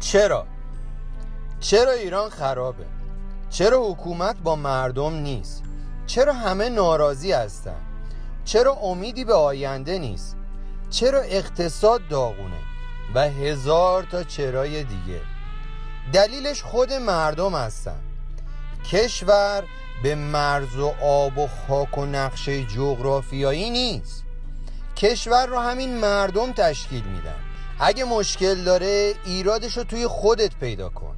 [0.00, 0.46] چرا؟
[1.60, 2.86] چرا ایران خرابه؟
[3.50, 5.62] چرا حکومت با مردم نیست؟
[6.06, 7.80] چرا همه ناراضی هستن؟
[8.44, 10.36] چرا امیدی به آینده نیست؟
[10.90, 12.60] چرا اقتصاد داغونه؟
[13.14, 15.20] و هزار تا چرای دیگه
[16.12, 18.00] دلیلش خود مردم هستن
[18.90, 19.64] کشور
[20.02, 24.24] به مرز و آب و خاک و نقشه جغرافیایی نیست
[24.96, 27.43] کشور رو همین مردم تشکیل میدن
[27.80, 31.16] اگه مشکل داره ایرادش رو توی خودت پیدا کن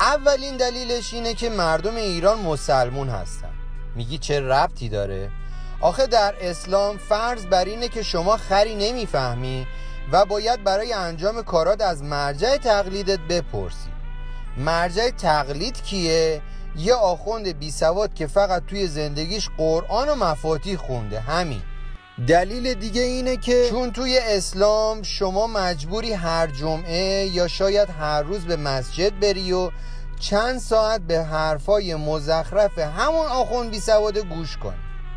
[0.00, 3.50] اولین دلیلش اینه که مردم ایران مسلمون هستن
[3.96, 5.30] میگی چه ربطی داره؟
[5.80, 9.66] آخه در اسلام فرض بر اینه که شما خری نمی‌فهمی
[10.12, 13.90] و باید برای انجام کارات از مرجع تقلیدت بپرسی
[14.56, 16.42] مرجع تقلید کیه؟
[16.76, 21.62] یه آخوند بی سواد که فقط توی زندگیش قرآن و مفاتی خونده همین
[22.28, 28.44] دلیل دیگه اینه که چون توی اسلام شما مجبوری هر جمعه یا شاید هر روز
[28.44, 29.70] به مسجد بری و
[30.20, 34.76] چند ساعت به حرفای مزخرف همون آخوند بی سواده گوش کنی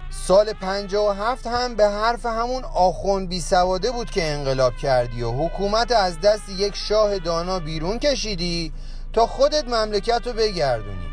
[0.10, 5.92] سال 57 هم به حرف همون آخوند بی سواده بود که انقلاب کردی و حکومت
[5.92, 8.74] از دست یک شاه دانا بیرون کشیدی
[9.14, 11.13] تا خودت مملکت رو بگردونی.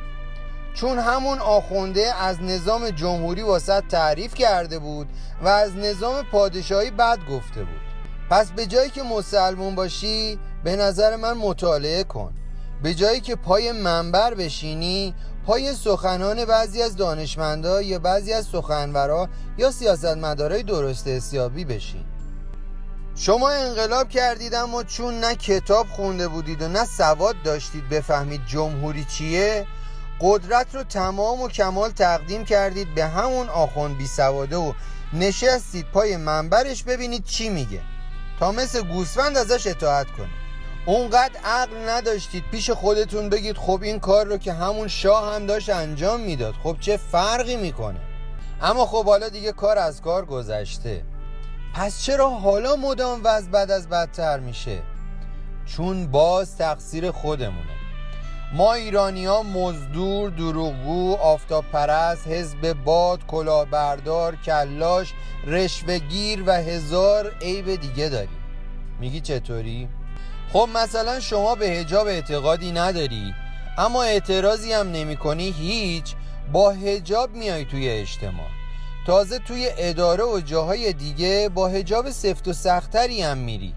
[0.75, 5.09] چون همون آخونده از نظام جمهوری واسط تعریف کرده بود
[5.43, 7.81] و از نظام پادشاهی بد گفته بود.
[8.31, 12.35] پس به جایی که مسلمون باشی به نظر من مطالعه کن.
[12.83, 15.15] به جایی که پای منبر بشینی
[15.47, 22.05] پای سخنان بعضی از دانشمندا یا بعضی از سخنورا یا سیاستمدارای درست حسابی بشین.
[23.15, 29.05] شما انقلاب کردید اما چون نه کتاب خونده بودید و نه سواد داشتید بفهمید جمهوری
[29.05, 29.67] چیه؟
[30.21, 34.73] قدرت رو تمام و کمال تقدیم کردید به همون آخوند بی سواده و
[35.13, 37.81] نشستید پای منبرش ببینید چی میگه.
[38.41, 40.41] تا مثل گوسفند ازش اطاعت کنید.
[40.87, 45.71] اونقدر عقل نداشتید پیش خودتون بگید خب این کار رو که همون شاه هم داشت
[45.71, 46.55] انجام می‌داد.
[46.63, 48.01] خب چه فرقی می‌کنه؟
[48.63, 51.05] اما خب حالا دیگه کار از کار گذشته.
[51.75, 54.83] پس چرا حالا مدام وضع بعد از بدتر میشه؟
[55.67, 57.80] چون باز تقصیر خودمونه.
[58.53, 65.13] ما ایرانی ها مزدور، دروغگو، آفتاب پرست، حزب باد، کلاهبردار، کلاش،
[65.47, 68.39] رشوهگیر و هزار عیب دیگه داریم.
[69.01, 69.89] میگی چطوری؟
[70.53, 73.35] خب مثلا شما به هجاب اعتقادی نداری
[73.79, 76.15] اما اعتراضی هم نمی کنی هیچ
[76.53, 78.49] با هجاب میای توی اجتماع.
[79.07, 83.75] تازه توی اداره و جاهای دیگه با هجاب سفت و سختری هم میری.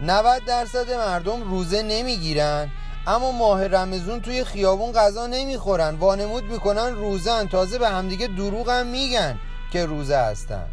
[0.00, 2.70] 90 درصد مردم روزه نمی‌گیرن
[3.08, 5.94] اما ماه رمزون توی خیابون غذا نمی‌خورن.
[5.94, 7.46] وانمود می‌کنن روزن.
[7.46, 9.38] تازه به همدیگه دروغ هم میگن
[9.72, 10.66] که روزه هستن.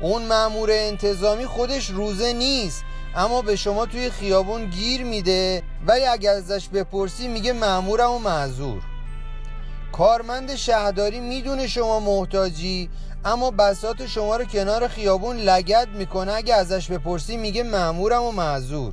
[0.00, 2.84] اون مامور انتظامی خودش روزه نیست.
[3.16, 5.62] اما به شما توی خیابون گیر میده.
[5.86, 8.82] ولی اگر ازش بپرسی میگه مامورم و معذور.
[9.92, 12.90] کارمند شهرداری می‌دونه شما محتاجی.
[13.24, 16.32] اما بسات شما رو کنار خیابون لگت می‌کنه.
[16.32, 18.92] اگه ازش بپرسی میگه مامورم و معذور.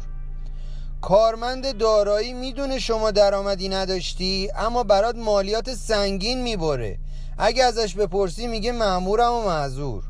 [1.01, 6.97] کارمند دارایی می‌دونه شما درآمدی نداشتی اما برات مالیات سنگین می‌بره.
[7.37, 10.03] اگه ازش بپرسی میگه مامورم و معذور.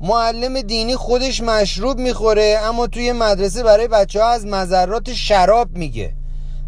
[0.00, 6.12] معلم دینی خودش مشروب می‌خوره اما توی مدرسه برای بچه ها از مذرات شراب میگه.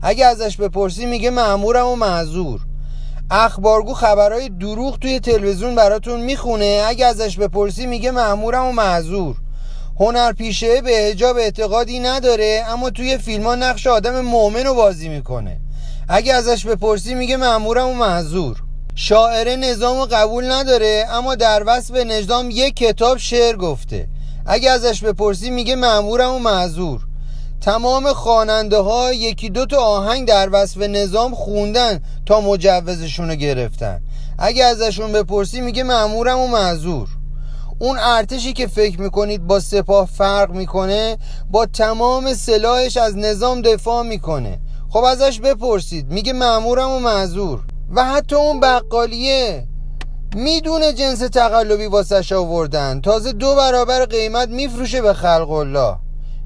[0.03, 2.61] اگه ازش بپرسی میگه مامورم و معذور.
[3.31, 9.37] اخبارگو خبرهای دروغ توی تلویزیون براتون می‌خونه اگه ازش بپرسی میگه مامورم و معذور.
[10.37, 15.57] پیشه به هجاب اعتقادی نداره اما توی فیلم ها نقش آدم مؤمن رو بازی می‌کنه.
[16.09, 18.63] اگه ازش بپرسی میگه مامورم و معذور.
[18.95, 24.09] شاعره نظام و قبول نداره اما در وصف نظام یک کتاب شعر گفته.
[24.47, 27.01] اگه ازش بپرسی میگه مامورم و معذور.
[27.61, 34.01] تمام خواننده ها یکی دو تا آهنگ در وصف نظام خوندن تا مجوزشون رو گرفتن.
[34.39, 37.09] اگه ازشون بپرسی میگه مامورم و معذور.
[37.79, 41.19] اون ارتشی که فکر می‌کنید با سپاه فرق می‌کنه
[41.51, 44.59] با تمام سلاحش از نظام دفاع می‌کنه.
[44.91, 46.13] خب ازش بپرسید.
[46.13, 47.61] میگه مامورم و معذور.
[47.95, 49.67] و حتی اون بقالیه
[50.37, 53.01] می‌دونه جنس تقلبی واسش آوردن.
[53.01, 55.97] تازه دو برابر قیمت میفروشه به خلق الله.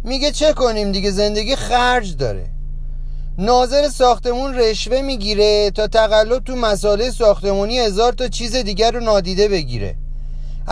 [0.04, 2.46] میگه چه کنیم دیگه؟ زندگی خرج داره.
[3.38, 9.48] ناظر ساختمون رشوه می‌گیره تا تقلب تو مساله ساختمونی هزار تا چیز دیگر رو نادیده
[9.48, 9.96] بگیره.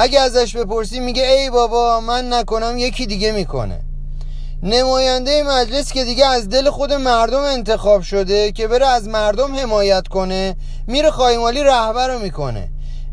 [0.01, 3.81] اگه ازش بپرسی میگه ای بابا من نکنم یکی دیگه می‌کنه.
[4.63, 10.09] نماینده مجلس که دیگه از دل خود مردم انتخاب شده که بره از مردم حمایت
[10.09, 10.57] کنه
[10.87, 12.69] میره خایمالی رهبر رو می‌کنه.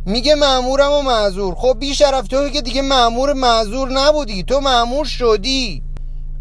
[0.05, 1.55] میگه معمورم و معذور.
[1.55, 5.83] خب بی شرف تو که دیگه معمور معذور نبودی تو معمور شدی.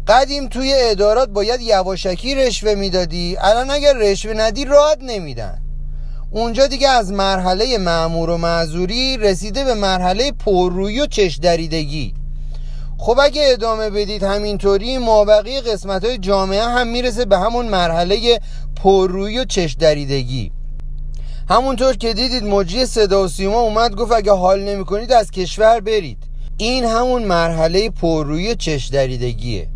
[0.07, 5.64] قدیم توی ادارات باید یواشکی رشوه می‌دادی الان اگر رشوه ندی راحت نمیدن.
[6.35, 12.13] اونجا دیگه از مرحله معمور و معذوری رسیده به مرحله پررویی و چش دریدگی.
[12.97, 18.39] خب اگه ادامه بدید همینطوری مابقی قسمت های جامعه هم می‌رسه به همون مرحله
[18.83, 20.51] پررویی و چش دریدگی.
[21.49, 25.79] همونطور که دیدید مجری صدا و سیما اومد گفت اگه حال نمی کنید از کشور
[25.79, 26.17] برید.
[26.57, 29.67] این همون مرحله پررویی و چش دریدگیه.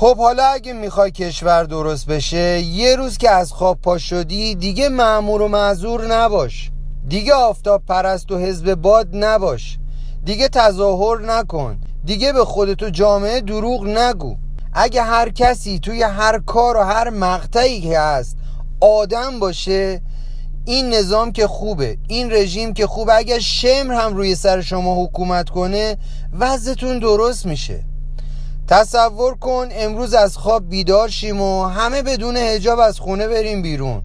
[0.00, 4.88] خب حالا اگه می‌خوای کشور درست بشه یه روز که از خواب پا شدی دیگه
[4.88, 6.70] معمور و معذور نباش.
[7.08, 9.78] دیگه آفتاب پرست و حزب باد نباش.
[10.24, 11.78] دیگه تظاهر نکن.
[12.04, 14.36] دیگه به خودتو جامعه دروغ نگو.
[14.72, 18.36] اگه هر کسی توی هر کار و هر مقطعی که هست
[18.80, 20.00] آدم باشه
[20.64, 25.50] این نظام که خوبه این رژیم که خوبه اگه شمر هم روی سر شما حکومت
[25.50, 25.96] کنه
[26.38, 27.84] وضعتون درست میشه.
[28.68, 34.02] تصور کن امروز از خواب بیدار شیم و همه بدون هجاب از خونه بریم بیرون.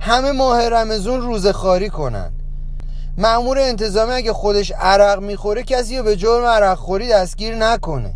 [0.00, 2.32] همه ماه رمزون روز خاری کنن.
[3.18, 8.14] معمور انتظامی اگه خودش عرق می‌خوره کسی رو به جرم عرق خوری دستگیر نکنه.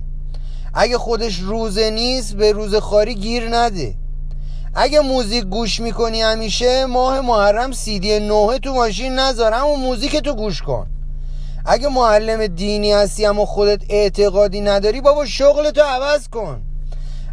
[0.75, 3.94] اگه خودش روزه نیست به روز خاری گیر نده.
[4.75, 10.34] اگه موزیک گوش می‌کنی همیشه ماه محرم سیدی نوه تو ماشین نذار همون موزیک تو
[10.34, 10.87] گوش کن.
[11.66, 16.62] اگه معلم دینی هستی اما خودت اعتقادی نداری بابا شغلتو عوض کن.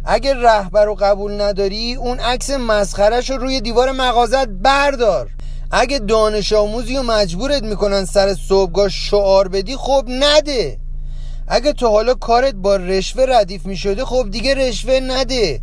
[0.04, 5.30] اگه رهبر رو قبول نداری اون عکس مسخرش رو روی دیوار مغازت بردار.
[5.70, 10.78] اگه دانش آموزی و مجبورت می‌کنن سر صبحگاه شعار بدی خب نده.
[11.48, 15.60] اگه تو حالا کارت با رشوه ردیف می‌شده خب دیگه رشوه نده.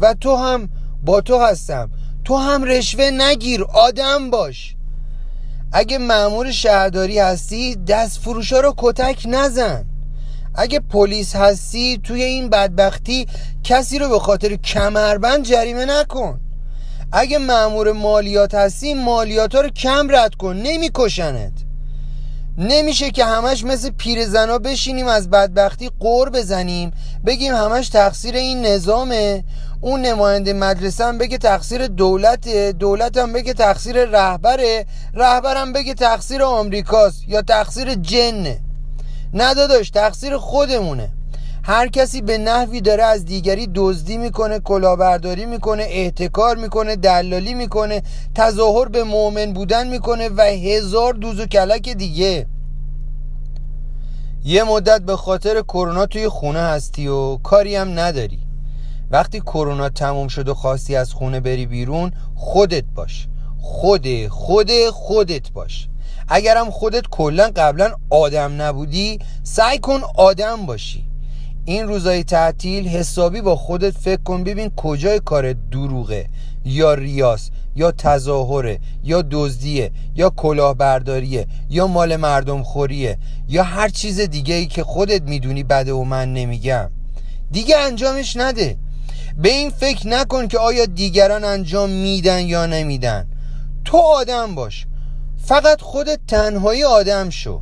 [0.00, 0.68] و تو هم
[1.02, 1.90] با تو هستم.
[2.24, 4.74] تو هم رشوه نگیر آدم باش.
[5.76, 9.84] اگه معمور شهرداری هستی دست فروشا رو کتک نزن.
[10.54, 13.26] اگه پلیس هستی توی این بدبختی
[13.64, 16.40] کسی رو به خاطر کمربند جریمه نکن.
[17.12, 20.56] اگه معمور مالیات هستی مالیات ها رو کم رد کن.
[20.56, 21.63] نمیکشنت.
[22.58, 26.92] نمیشه که همش مثل پیرزنا بشینیم از بدبختی قور بزنیم.
[27.26, 29.44] بگیم همش تقصیر این نظامه.
[29.80, 32.48] اون نماینده مدرسه هم بگه تقصیر دولت
[32.78, 38.60] دولت هم بگه تقصیر رهبره رهبرم بگه تقصیر آمریکاست یا تقصیر جنه.
[39.34, 41.10] نداداش تقصیر خودمونه.
[41.66, 48.02] هر کسی به نحوی داره از دیگری دزدی می‌کنه کلاهبرداری می‌کنه احتکار می‌کنه دلالی می‌کنه
[48.34, 52.46] تظاهر به مؤمن بودن می‌کنه و هزار دوز و کلک دیگه.
[54.44, 58.40] یه مدت به خاطر کرونا توی خونه هستی و کاری هم نداری.
[59.10, 63.28] وقتی کرونا تموم شد و خواستی از خونه بری بیرون خودت باش.
[63.58, 65.88] خود خود خودت باش.
[66.28, 71.13] اگرم خودت کلا قبلا آدم نبودی سعی کن آدم باشی.
[71.66, 76.26] این روزای تعطیل حسابی با خودت فکر کن ببین کجای کار دروغه
[76.64, 83.18] یا ریاس یا تظاهره یا دزدیه یا کلاهبرداریه یا مال مردم خوریه
[83.48, 86.90] یا هر چیز دیگه ای که خودت می‌دونی بده و من نمیگم.
[87.50, 88.76] دیگه انجامش نده.
[89.38, 93.26] به این فکر نکن که آیا دیگران انجام میدن یا نمیدن.
[93.84, 94.86] تو آدم باش.
[95.44, 97.60] فقط خودت تنهایی آدم شو.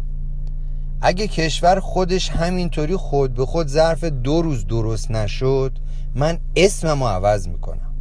[1.05, 5.79] اگه کشور خودش همینطوری خود به خود ظرف دو روز درست نشد
[6.15, 7.92] من اسممو عوض می‌کنم.